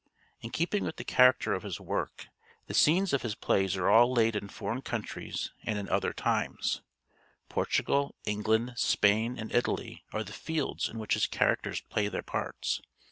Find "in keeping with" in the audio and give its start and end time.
0.39-0.95